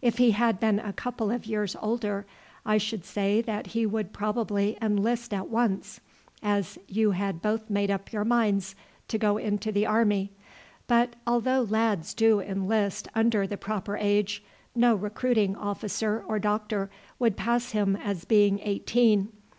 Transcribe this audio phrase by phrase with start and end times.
[0.00, 2.24] If he had been a couple of years older
[2.64, 6.00] I should say that he would probably enlist at once,
[6.42, 8.74] as you had both made up your minds
[9.08, 10.30] to go into the army.
[10.86, 14.42] But although lads do enlist under the proper age,
[14.74, 16.88] no recruiting officer or doctor
[17.18, 19.28] would pass him as being eighteen.